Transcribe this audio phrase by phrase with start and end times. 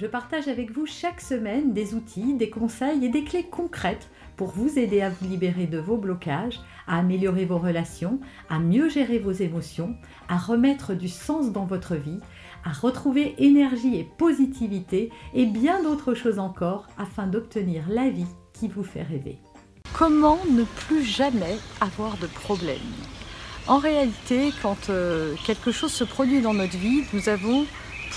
[0.00, 4.52] je partage avec vous chaque semaine des outils, des conseils et des clés concrètes pour
[4.52, 9.18] vous aider à vous libérer de vos blocages, à améliorer vos relations, à mieux gérer
[9.18, 9.96] vos émotions,
[10.28, 12.20] à remettre du sens dans votre vie,
[12.64, 18.68] à retrouver énergie et positivité et bien d'autres choses encore afin d'obtenir la vie qui
[18.68, 19.38] vous fait rêver.
[19.94, 22.76] Comment ne plus jamais avoir de problème?
[23.66, 27.66] En réalité, quand euh, quelque chose se produit dans notre vie, nous avons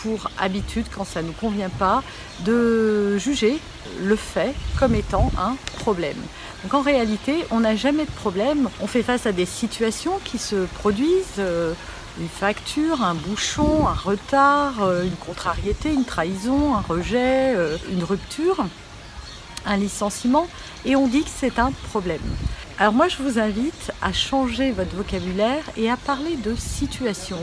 [0.01, 2.03] pour habitude, quand ça ne nous convient pas,
[2.41, 3.59] de juger
[3.99, 6.17] le fait comme étant un problème.
[6.63, 8.69] Donc en réalité, on n'a jamais de problème.
[8.81, 11.39] On fait face à des situations qui se produisent.
[11.39, 11.73] Euh,
[12.19, 18.03] une facture, un bouchon, un retard, euh, une contrariété, une trahison, un rejet, euh, une
[18.03, 18.65] rupture,
[19.65, 20.47] un licenciement,
[20.85, 22.21] et on dit que c'est un problème.
[22.79, 27.39] Alors moi je vous invite à changer votre vocabulaire et à parler de situation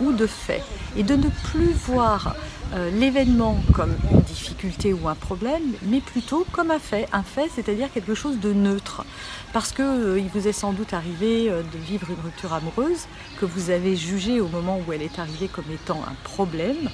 [0.00, 0.62] ou de fait,
[0.96, 2.34] et de ne plus voir
[2.72, 7.50] euh, l'événement comme une difficulté ou un problème, mais plutôt comme un fait, un fait,
[7.52, 9.04] c'est-à-dire quelque chose de neutre.
[9.52, 13.06] Parce qu'il euh, vous est sans doute arrivé euh, de vivre une rupture amoureuse
[13.40, 16.88] que vous avez jugée au moment où elle est arrivée comme étant un problème,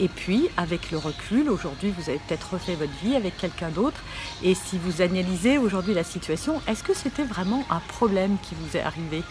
[0.00, 4.00] et puis, avec le recul, aujourd'hui, vous avez peut-être refait votre vie avec quelqu'un d'autre.
[4.42, 8.76] Et si vous analysez aujourd'hui la situation, est-ce que c'était vraiment un problème qui vous
[8.76, 9.22] est arrivé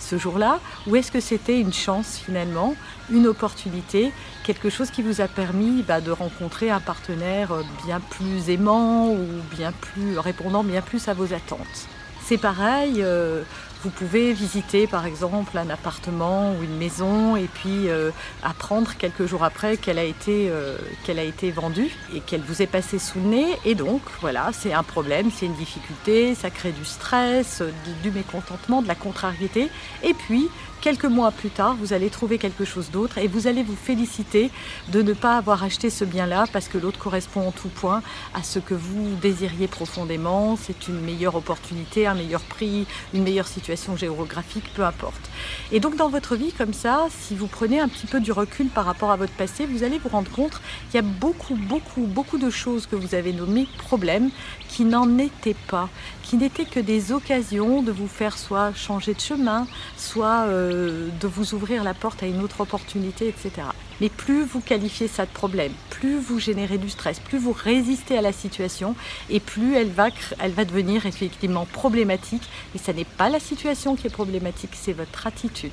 [0.00, 0.58] ce jour-là?
[0.88, 2.74] Ou est-ce que c'était une chance finalement,
[3.10, 4.10] une opportunité,
[4.42, 7.52] quelque chose qui vous a permis bah, de rencontrer un partenaire
[7.84, 11.86] bien plus aimant ou bien plus répondant bien plus à vos attentes?
[12.24, 13.44] C'est pareil, euh,
[13.86, 18.10] vous pouvez visiter par exemple un appartement ou une maison et puis euh,
[18.42, 22.62] apprendre quelques jours après qu'elle a été, euh, qu'elle a été vendue et qu'elle vous
[22.62, 23.46] est passée sous le nez.
[23.64, 27.62] Et donc voilà, c'est un problème, c'est une difficulté, ça crée du stress,
[28.02, 29.70] du mécontentement, de la contrariété.
[30.02, 30.48] Et puis
[30.80, 34.50] quelques mois plus tard, vous allez trouver quelque chose d'autre et vous allez vous féliciter
[34.92, 38.02] de ne pas avoir acheté ce bien-là parce que l'autre correspond en tout point
[38.34, 40.56] à ce que vous désiriez profondément.
[40.56, 45.30] C'est une meilleure opportunité, un meilleur prix, une meilleure situation géographique, peu importe.
[45.72, 48.68] Et donc dans votre vie comme ça, si vous prenez un petit peu du recul
[48.68, 50.60] par rapport à votre passé, vous allez vous rendre compte
[50.90, 54.30] qu'il y a beaucoup, beaucoup, beaucoup de choses que vous avez nommées problèmes
[54.68, 55.88] qui n'en étaient pas,
[56.22, 59.66] qui n'étaient que des occasions de vous faire soit changer de chemin,
[59.96, 60.46] soit...
[60.48, 63.68] Euh, de, vous ouvrir la porte à une autre opportunité, etc.
[64.00, 68.16] Mais plus vous qualifiez ça de problème, plus vous générez du stress, plus vous résistez
[68.18, 68.94] à la situation,
[69.30, 70.10] et plus elle va,
[70.64, 72.42] devenir effectivement problématique.
[72.74, 75.72] Mais ce n'est pas la situation qui est problématique, c'est votre attitude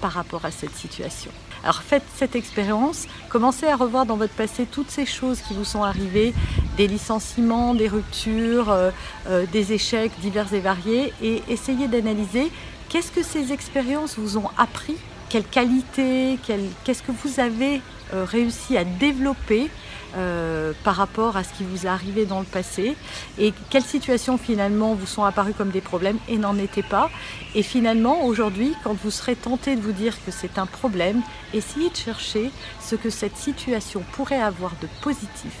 [0.00, 1.30] par rapport à cette situation.
[1.62, 5.64] Alors faites cette expérience, commencez à revoir dans votre passé toutes ces choses qui vous
[5.64, 6.34] sont arrivées,
[6.76, 8.90] des licenciements, des ruptures, euh,
[9.28, 12.50] euh, des échecs divers et variés, et essayez d'analyser
[12.94, 14.94] Qu'est-ce que ces expériences vous ont appris
[15.28, 16.38] Quelles qualités
[16.84, 17.80] Qu'est-ce que vous avez
[18.12, 19.70] euh, réussi à développer
[20.16, 22.96] euh, par rapport à ce qui vous est arrivé dans le passé
[23.36, 27.10] et quelles situations finalement vous sont apparues comme des problèmes et n'en étaient pas.
[27.56, 31.90] Et finalement, aujourd'hui, quand vous serez tenté de vous dire que c'est un problème, essayez
[31.90, 35.54] de chercher ce que cette situation pourrait avoir de positif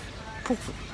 [0.44, 0.93] pour vous.